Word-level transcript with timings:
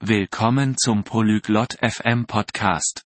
Willkommen 0.00 0.76
zum 0.78 1.02
Polyglot 1.02 1.76
FM 1.82 2.26
Podcast. 2.26 3.02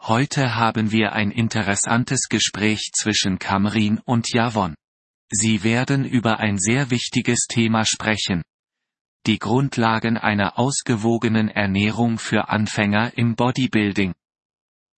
Heute 0.00 0.54
haben 0.54 0.92
wir 0.92 1.12
ein 1.12 1.32
interessantes 1.32 2.28
Gespräch 2.28 2.92
zwischen 2.94 3.40
Kamrin 3.40 3.98
und 4.04 4.32
Javon. 4.32 4.76
Sie 5.28 5.64
werden 5.64 6.04
über 6.04 6.38
ein 6.38 6.58
sehr 6.58 6.90
wichtiges 6.90 7.48
Thema 7.48 7.84
sprechen. 7.84 8.42
Die 9.26 9.40
Grundlagen 9.40 10.16
einer 10.16 10.56
ausgewogenen 10.56 11.48
Ernährung 11.48 12.16
für 12.16 12.48
Anfänger 12.48 13.18
im 13.18 13.34
Bodybuilding. 13.34 14.14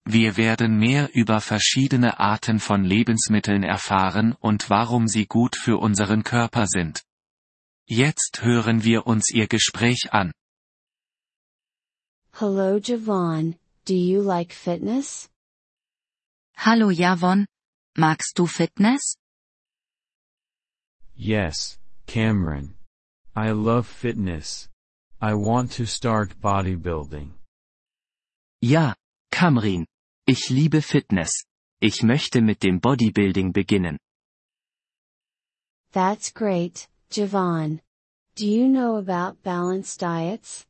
Wir 0.03 0.35
werden 0.35 0.77
mehr 0.77 1.15
über 1.15 1.39
verschiedene 1.39 2.19
Arten 2.19 2.59
von 2.59 2.83
Lebensmitteln 2.83 3.63
erfahren 3.63 4.33
und 4.33 4.69
warum 4.69 5.07
sie 5.07 5.27
gut 5.27 5.55
für 5.55 5.77
unseren 5.77 6.23
Körper 6.23 6.67
sind. 6.67 7.03
Jetzt 7.85 8.41
hören 8.41 8.83
wir 8.83 9.07
uns 9.07 9.31
ihr 9.31 9.47
Gespräch 9.47 10.11
an. 10.11 10.33
Hello 12.39 12.79
Javon, 12.79 13.55
do 13.85 13.95
you 13.95 14.21
like 14.21 14.53
fitness? 14.53 15.27
Hallo 16.55 16.91
Javon, 16.91 17.47
magst 17.97 18.35
du 18.35 18.45
Fitness? 18.45 19.15
Yes, 21.15 21.79
Cameron. 22.05 22.75
I 23.35 23.53
love 23.53 23.87
fitness. 23.87 24.69
I 25.19 25.33
want 25.33 25.71
to 25.77 25.87
start 25.87 26.39
bodybuilding. 26.39 27.31
Ja, 28.61 28.93
Kamrin. 29.31 29.87
Ich 30.27 30.51
liebe 30.51 30.83
Fitness. 30.83 31.31
Ich 31.81 32.03
möchte 32.03 32.43
mit 32.43 32.61
dem 32.61 32.79
Bodybuilding 32.79 33.51
beginnen. 33.51 33.97
That's 35.91 36.29
great, 36.29 36.87
Javon. 37.09 37.81
Do 38.35 38.45
you 38.45 38.67
know 38.67 38.97
about 38.97 39.41
balanced 39.41 40.01
diets? 40.01 40.67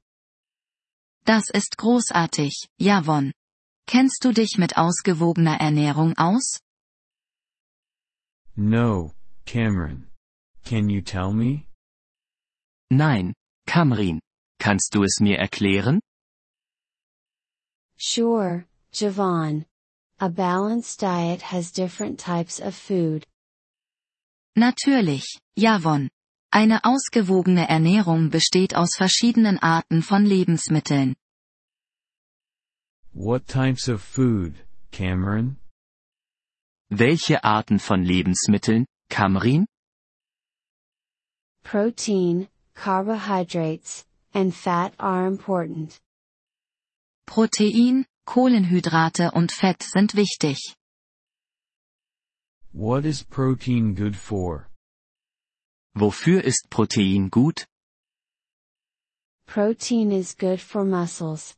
Das 1.28 1.50
ist 1.50 1.78
großartig, 1.78 2.70
Javon. 2.80 3.34
Kennst 3.86 4.24
du 4.24 4.32
dich 4.32 4.58
mit 4.58 4.78
ausgewogener 4.78 5.60
Ernährung 5.60 6.18
aus? 6.18 6.62
No, 8.56 9.12
Cameron. 9.46 10.08
Can 10.64 10.90
you 10.90 11.02
tell 11.02 11.34
me? 11.34 11.66
Nein, 12.90 13.34
Kamrin. 13.66 14.22
Kannst 14.58 14.96
du 14.96 15.04
es 15.04 15.20
mir 15.20 15.38
erklären? 15.38 16.00
Sure, 17.98 18.66
Javon. 18.94 19.66
A 20.20 20.30
balanced 20.30 21.02
diet 21.02 21.42
has 21.52 21.74
different 21.74 22.18
types 22.18 22.62
of 22.62 22.74
food. 22.74 23.28
Natürlich, 24.56 25.26
Javon. 25.58 26.08
Eine 26.60 26.86
ausgewogene 26.86 27.70
Ernährung 27.70 28.32
besteht 28.32 28.76
aus 28.76 28.96
verschiedenen 28.98 29.60
Arten 29.60 30.02
von 30.02 30.26
Lebensmitteln. 30.26 31.16
What 33.14 33.46
types 33.46 33.88
of 33.88 34.02
food, 34.02 34.56
Cameron? 34.92 35.58
Welche 36.90 37.44
Arten 37.44 37.78
von 37.78 38.02
Lebensmitteln, 38.04 38.88
Kamrin? 39.08 39.68
Protein, 41.62 42.48
carbohydrates, 42.74 44.08
and 44.34 44.52
fat 44.52 44.94
are 44.98 45.28
important. 45.28 46.02
Protein, 47.28 48.08
Kohlenhydrate 48.26 49.30
und 49.30 49.52
Fett 49.52 49.84
sind 49.84 50.16
wichtig. 50.16 50.58
What 52.74 53.06
is 53.06 53.24
protein 53.24 53.94
good 53.94 54.16
for? 54.16 54.67
Wofür 56.00 56.44
ist 56.44 56.70
Protein 56.70 57.32
gut? 57.32 57.66
Protein 59.48 60.12
is 60.12 60.36
good 60.36 60.62
for 60.62 60.86
muscles. 60.86 61.56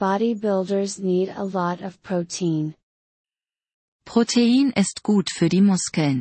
Bodybuilders 0.00 0.98
need 0.98 1.28
a 1.28 1.44
lot 1.44 1.80
of 1.82 2.02
protein. 2.02 2.74
Protein 4.04 4.72
ist 4.74 5.04
gut 5.04 5.30
für 5.30 5.48
die 5.48 5.60
Muskeln. 5.60 6.20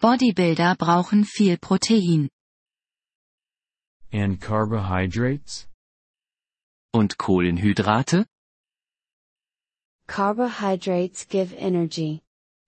Bodybuilder 0.00 0.74
brauchen 0.74 1.24
viel 1.24 1.56
Protein. 1.58 2.28
And 4.12 4.40
carbohydrates? 4.40 5.68
Und 6.92 7.18
Kohlenhydrate? 7.18 8.26
Carbohydrates 10.08 11.28
give 11.28 11.54
energy. 11.56 12.22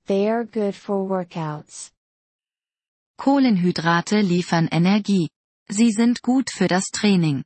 They 0.07 0.29
are 0.29 0.45
good 0.45 0.77
for 0.77 1.05
workouts. 1.09 1.91
Kohlenhydrate 3.19 4.21
liefern 4.21 4.69
Energie. 4.69 5.29
Sie 5.69 5.91
sind 5.91 6.23
gut 6.23 6.51
für 6.51 6.69
das 6.69 6.85
Training. 6.93 7.45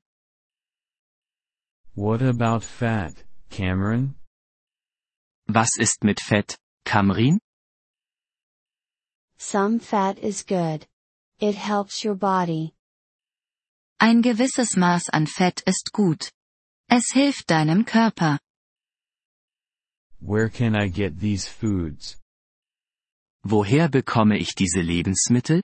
What 1.94 2.22
about 2.22 2.60
fat, 2.60 3.14
Cameron? 3.50 4.14
Was 5.48 5.70
ist 5.78 6.04
mit 6.04 6.20
Fett, 6.20 6.58
Kamrin? 6.84 7.40
Some 9.38 9.80
fat 9.80 10.18
is 10.18 10.44
good. 10.46 10.86
It 11.40 11.56
helps 11.56 12.04
your 12.04 12.14
body. 12.14 12.74
Ein 13.98 14.22
gewisses 14.22 14.76
Maß 14.76 15.08
an 15.10 15.26
Fett 15.26 15.62
ist 15.66 15.92
gut. 15.92 16.30
Es 16.88 17.12
hilft 17.12 17.50
deinem 17.50 17.84
Körper. 17.84 18.38
Where 20.20 20.48
can 20.48 20.74
I 20.76 20.88
get 20.88 21.18
these 21.18 21.48
foods? 21.48 22.21
Woher 23.44 23.88
bekomme 23.88 24.38
ich 24.38 24.54
diese 24.54 24.80
Lebensmittel? 24.80 25.62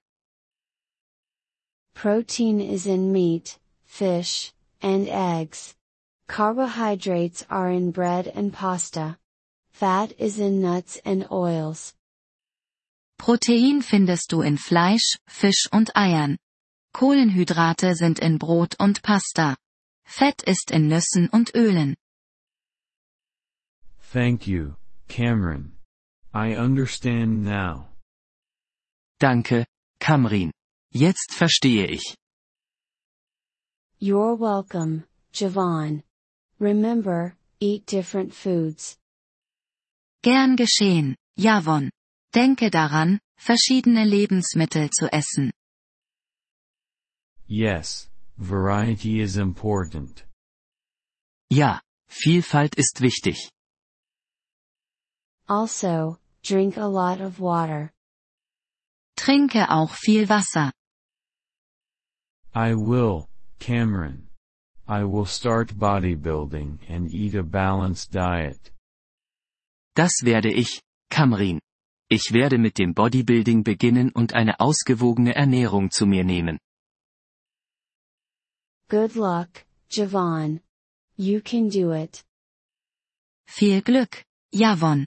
Protein 1.94 2.60
is 2.60 2.86
in 2.86 3.12
meat, 3.12 3.58
fish, 3.84 4.52
and 4.82 5.08
eggs. 5.08 5.74
Carbohydrates 6.28 7.44
are 7.48 7.70
in 7.70 7.90
bread 7.90 8.28
and 8.34 8.52
pasta. 8.52 9.18
Fat 9.70 10.12
is 10.18 10.38
in 10.38 10.60
nuts 10.60 11.00
and 11.04 11.26
oils. 11.30 11.94
Protein 13.16 13.82
findest 13.82 14.32
du 14.32 14.42
in 14.42 14.58
Fleisch, 14.58 15.16
Fisch 15.28 15.68
und 15.72 15.96
Eiern. 15.96 16.36
Kohlenhydrate 16.92 17.94
sind 17.94 18.18
in 18.18 18.38
Brot 18.38 18.74
und 18.78 19.02
Pasta. 19.02 19.56
Fett 20.04 20.42
ist 20.42 20.70
in 20.70 20.88
Nüssen 20.88 21.28
und 21.28 21.54
Ölen. 21.54 21.94
Thank 24.12 24.46
you, 24.46 24.74
Cameron. 25.08 25.77
I 26.32 26.54
understand 26.54 27.44
now. 27.44 27.88
Danke, 29.20 29.66
Kamrin. 30.00 30.52
Jetzt 30.92 31.32
verstehe 31.32 31.86
ich. 31.86 32.14
You're 34.00 34.36
welcome, 34.36 35.04
Javon. 35.32 36.02
Remember, 36.58 37.34
eat 37.60 37.86
different 37.86 38.32
foods. 38.32 38.96
Gern 40.22 40.56
geschehen, 40.56 41.16
Javon. 41.36 41.90
Denke 42.34 42.70
daran, 42.70 43.18
verschiedene 43.38 44.04
Lebensmittel 44.04 44.90
zu 44.90 45.12
essen. 45.12 45.50
Yes, 47.46 48.08
variety 48.36 49.20
is 49.20 49.36
important. 49.36 50.24
Ja, 51.50 51.80
Vielfalt 52.08 52.74
ist 52.74 53.00
wichtig. 53.00 53.50
Also, 55.48 56.18
drink 56.42 56.76
a 56.76 56.86
lot 56.86 57.20
of 57.20 57.40
water. 57.40 57.92
Trinke 59.16 59.68
auch 59.68 59.94
viel 59.94 60.28
Wasser. 60.28 60.70
I 62.54 62.74
will, 62.74 63.28
Cameron. 63.58 64.28
I 64.86 65.04
will 65.04 65.26
start 65.26 65.74
bodybuilding 65.78 66.78
and 66.88 67.12
eat 67.12 67.34
a 67.34 67.42
balanced 67.42 68.10
diet. 68.10 68.72
Das 69.94 70.22
werde 70.22 70.52
ich, 70.52 70.82
Kamrin. 71.10 71.60
Ich 72.10 72.32
werde 72.32 72.58
mit 72.58 72.78
dem 72.78 72.94
Bodybuilding 72.94 73.64
beginnen 73.64 74.12
und 74.12 74.34
eine 74.34 74.60
ausgewogene 74.60 75.34
Ernährung 75.34 75.90
zu 75.90 76.06
mir 76.06 76.24
nehmen. 76.24 76.58
Good 78.88 79.14
luck, 79.14 79.66
Javon. 79.90 80.60
You 81.16 81.40
can 81.42 81.68
do 81.68 81.92
it. 81.92 82.24
Viel 83.46 83.82
Glück, 83.82 84.24
Javon. 84.52 85.06